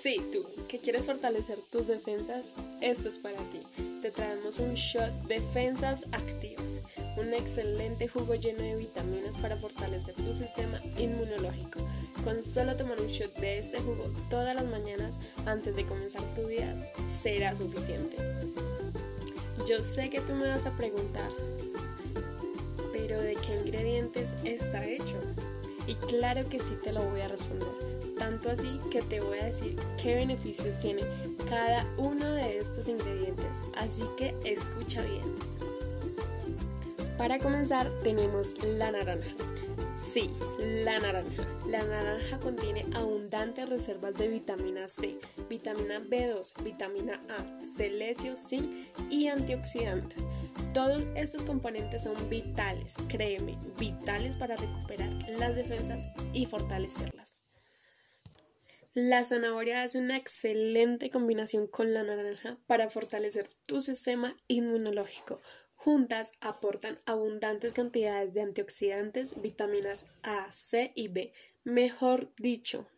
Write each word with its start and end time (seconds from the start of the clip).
Sí, 0.00 0.20
tú, 0.32 0.46
que 0.68 0.78
quieres 0.78 1.06
fortalecer 1.06 1.58
tus 1.72 1.88
defensas, 1.88 2.54
esto 2.80 3.08
es 3.08 3.18
para 3.18 3.36
ti. 3.36 3.62
Te 4.00 4.12
traemos 4.12 4.60
un 4.60 4.74
shot 4.74 5.10
Defensas 5.26 6.06
Activas, 6.12 6.82
un 7.16 7.34
excelente 7.34 8.06
jugo 8.06 8.36
lleno 8.36 8.62
de 8.62 8.76
vitaminas 8.76 9.36
para 9.42 9.56
fortalecer 9.56 10.14
tu 10.14 10.32
sistema 10.32 10.80
inmunológico. 10.98 11.80
Con 12.22 12.44
solo 12.44 12.76
tomar 12.76 13.00
un 13.00 13.08
shot 13.08 13.34
de 13.38 13.58
este 13.58 13.80
jugo 13.80 14.04
todas 14.30 14.54
las 14.54 14.66
mañanas 14.66 15.18
antes 15.46 15.74
de 15.74 15.84
comenzar 15.84 16.22
tu 16.36 16.46
día 16.46 16.72
será 17.08 17.56
suficiente. 17.56 18.16
Yo 19.66 19.82
sé 19.82 20.10
que 20.10 20.20
tú 20.20 20.32
me 20.34 20.46
vas 20.46 20.66
a 20.66 20.76
preguntar, 20.76 21.30
pero 22.92 23.20
¿de 23.20 23.34
qué 23.34 23.60
ingredientes 23.64 24.36
está 24.44 24.86
hecho? 24.86 25.16
Y 25.88 25.94
claro 25.94 26.48
que 26.48 26.60
sí 26.60 26.76
te 26.84 26.92
lo 26.92 27.02
voy 27.02 27.22
a 27.22 27.28
responder 27.28 27.66
tanto 28.18 28.50
así 28.50 28.80
que 28.90 29.00
te 29.02 29.20
voy 29.20 29.38
a 29.38 29.46
decir 29.46 29.76
qué 30.02 30.16
beneficios 30.16 30.78
tiene 30.80 31.02
cada 31.48 31.86
uno 31.96 32.26
de 32.32 32.58
estos 32.58 32.88
ingredientes, 32.88 33.62
así 33.76 34.02
que 34.16 34.34
escucha 34.44 35.02
bien. 35.02 35.24
Para 37.16 37.38
comenzar 37.38 37.90
tenemos 38.02 38.54
la 38.62 38.92
naranja. 38.92 39.30
Sí, 39.96 40.30
la 40.58 40.98
naranja. 40.98 41.46
La 41.66 41.82
naranja 41.82 42.38
contiene 42.40 42.86
abundantes 42.94 43.68
reservas 43.68 44.16
de 44.16 44.28
vitamina 44.28 44.88
C, 44.88 45.18
vitamina 45.48 46.00
B2, 46.00 46.62
vitamina 46.62 47.22
A, 47.28 47.62
celesio, 47.62 48.36
zinc 48.36 48.68
y 49.10 49.28
antioxidantes. 49.28 50.24
Todos 50.72 51.04
estos 51.14 51.44
componentes 51.44 52.04
son 52.04 52.28
vitales, 52.28 52.96
créeme, 53.08 53.58
vitales 53.78 54.36
para 54.36 54.56
recuperar 54.56 55.12
las 55.38 55.56
defensas 55.56 56.08
y 56.32 56.46
fortalecerlas. 56.46 57.42
La 58.94 59.22
zanahoria 59.22 59.84
es 59.84 59.94
una 59.94 60.16
excelente 60.16 61.10
combinación 61.10 61.66
con 61.68 61.94
la 61.94 62.02
naranja 62.02 62.58
para 62.66 62.90
fortalecer 62.90 63.48
tu 63.66 63.80
sistema 63.80 64.36
inmunológico. 64.48 65.40
Juntas 65.80 66.32
aportan 66.40 66.98
abundantes 67.06 67.72
cantidades 67.72 68.34
de 68.34 68.40
antioxidantes, 68.40 69.40
vitaminas 69.40 70.06
A, 70.24 70.50
C 70.50 70.90
y 70.96 71.06
B. 71.06 71.32
Mejor 71.62 72.34
dicho, 72.36 72.88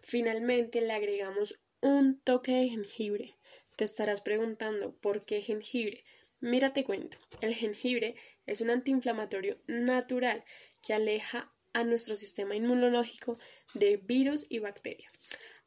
finalmente 0.00 0.80
le 0.80 0.94
agregamos 0.94 1.60
un 1.82 2.18
toque 2.18 2.52
de 2.52 2.70
jengibre. 2.70 3.36
Te 3.76 3.84
estarás 3.84 4.22
preguntando 4.22 4.94
por 4.94 5.26
qué 5.26 5.42
jengibre. 5.42 6.02
Mira, 6.40 6.72
te 6.72 6.82
cuento. 6.82 7.18
El 7.42 7.54
jengibre 7.54 8.14
es 8.46 8.62
un 8.62 8.70
antiinflamatorio 8.70 9.58
natural 9.66 10.46
que 10.80 10.94
aleja 10.94 11.52
a 11.74 11.84
nuestro 11.84 12.14
sistema 12.14 12.56
inmunológico 12.56 13.38
de 13.74 13.98
virus 13.98 14.46
y 14.48 14.60
bacterias. 14.60 15.20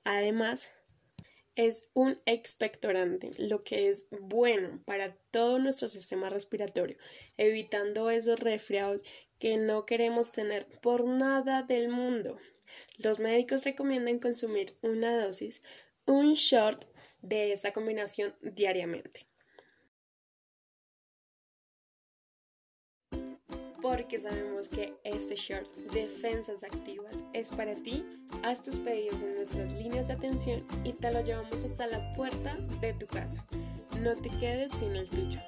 Además, 0.04 0.72
es 1.56 1.90
un 1.94 2.14
expectorante, 2.26 3.32
lo 3.38 3.64
que 3.64 3.90
es 3.90 4.08
bueno 4.10 4.82
para 4.86 5.16
todo 5.32 5.60
nuestro 5.60 5.88
sistema 5.88 6.30
respiratorio, 6.30 6.98
evitando 7.38 8.10
esos 8.10 8.40
resfriados 8.40 9.02
que 9.38 9.58
no 9.58 9.86
queremos 9.86 10.32
tener 10.32 10.68
por 10.82 11.06
nada 11.06 11.64
del 11.64 11.90
mundo. 11.90 12.38
Los 12.98 13.20
médicos 13.20 13.66
recomiendan 13.66 14.20
consumir 14.20 14.78
una 14.82 15.18
dosis, 15.18 15.62
un 16.06 16.34
short 16.34 16.86
de 17.22 17.54
esta 17.54 17.72
combinación 17.72 18.36
diariamente. 18.42 19.31
Porque 23.82 24.20
sabemos 24.20 24.70
que 24.70 24.96
este 25.04 25.36
short 25.36 25.68
Defensas 25.92 26.64
Activas 26.64 27.24
es 27.34 27.52
para 27.52 27.76
ti. 27.76 28.06
Haz 28.44 28.64
tus 28.64 28.78
pedidos 28.78 29.22
en 29.22 29.36
nuestras 29.36 29.72
líneas 29.74 30.08
de 30.08 30.14
atención 30.14 30.66
y 30.84 30.94
te 30.94 31.12
lo 31.12 31.22
llevamos 31.22 31.64
hasta 31.64 31.88
la 31.88 32.14
puerta 32.14 32.56
de 32.80 32.94
tu 32.94 33.08
casa. 33.08 33.46
No 34.00 34.16
te 34.16 34.30
quedes 34.30 34.72
sin 34.72 34.96
el 34.96 35.10
tuyo. 35.10 35.40